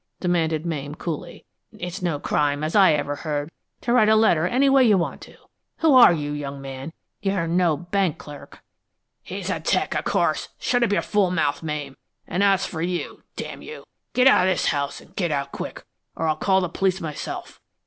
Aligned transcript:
demanded 0.19 0.65
Mame, 0.65 0.95
coolly. 0.95 1.45
"It's 1.73 2.01
no 2.01 2.19
crime, 2.19 2.63
as 2.63 2.75
I 2.75 2.93
ever 2.93 3.17
heard, 3.17 3.51
to 3.81 3.93
write 3.93 4.09
a 4.09 4.15
letter 4.15 4.47
any 4.47 4.67
way 4.67 4.83
you 4.83 4.97
want 4.97 5.21
to. 5.21 5.37
Who 5.81 5.93
are 5.93 6.11
you, 6.11 6.31
young 6.31 6.59
man? 6.59 6.91
You're 7.21 7.45
no 7.47 7.77
bank 7.77 8.17
clerk!" 8.17 8.63
"He's 9.21 9.51
a 9.51 9.59
'tec, 9.59 9.93
of 9.93 10.03
course! 10.05 10.49
Shut 10.57 10.81
up 10.81 10.91
your 10.91 11.03
fool 11.03 11.29
mouth, 11.29 11.61
Mame. 11.61 11.97
An' 12.25 12.41
as 12.41 12.65
for 12.65 12.81
you, 12.81 13.21
d 13.35 13.45
n 13.45 13.61
you, 13.61 13.85
get 14.13 14.25
out 14.25 14.47
of 14.47 14.51
this 14.51 14.65
house, 14.69 15.01
an' 15.01 15.13
get 15.15 15.29
out 15.31 15.51
quick, 15.51 15.85
or 16.15 16.27
I'll 16.27 16.35
call 16.35 16.61
the 16.61 16.69
police 16.69 16.99
myself! 16.99 17.61